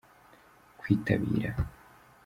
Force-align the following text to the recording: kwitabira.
kwitabira. 0.79 1.51